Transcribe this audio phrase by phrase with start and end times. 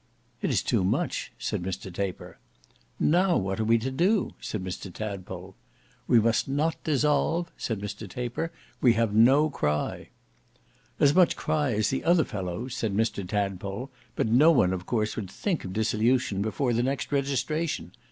[0.41, 2.39] "It is too much," said Mr Taper.
[2.99, 5.53] "Now what are we to do?" said Mr Tadpole.
[6.07, 8.51] "We must not dissolve," said Mr Taper.
[8.81, 10.09] "We have no cry."
[10.99, 15.15] "As much cry as the other fellows," said Mr Tadpole; "but no one of course
[15.15, 17.91] would think of dissolution before the next registration.